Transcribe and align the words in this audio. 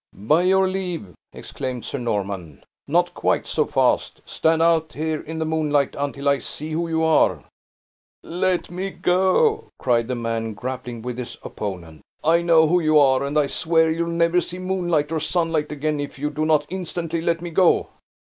"By 0.15 0.41
your 0.41 0.67
leave!" 0.67 1.13
exclaimed 1.31 1.85
Sir 1.85 1.99
Norman. 1.99 2.63
"Not 2.87 3.13
quite 3.13 3.45
so 3.45 3.65
fast! 3.65 4.21
Stand 4.25 4.59
out 4.59 4.93
here 4.93 5.21
in 5.21 5.37
the 5.37 5.45
moonlight, 5.45 5.95
until 5.95 6.27
I 6.27 6.39
see 6.39 6.71
who 6.71 6.87
you 6.87 7.03
are." 7.03 7.43
"Let 8.23 8.71
me 8.71 8.89
go!" 8.89 9.65
cried 9.77 10.07
the 10.07 10.15
man, 10.15 10.55
grappling 10.55 11.03
with 11.03 11.19
his 11.19 11.37
opponent. 11.43 12.01
"I 12.23 12.41
know 12.41 12.67
who 12.67 12.79
you 12.79 12.97
are, 12.97 13.23
and 13.23 13.37
I 13.37 13.45
swear 13.45 13.91
you'll 13.91 14.07
never 14.07 14.41
see 14.41 14.57
moonlight 14.57 15.11
or 15.11 15.19
sunlight 15.19 15.71
again, 15.71 15.99
if 15.99 16.17
you 16.17 16.31
do 16.31 16.45
not 16.45 16.65
instantly 16.69 17.21
let 17.21 17.39
me 17.39 17.51
go." 17.51 17.89